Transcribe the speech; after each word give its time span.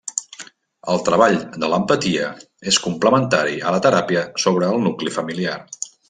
El 0.93 1.01
treball 1.09 1.35
de 1.63 1.67
l'empatia 1.73 2.31
és 2.73 2.79
complementari 2.87 3.61
a 3.69 3.75
la 3.79 3.83
teràpia 3.87 4.23
sobre 4.45 4.71
el 4.75 4.81
nucli 4.87 5.13
familiar. 5.19 5.59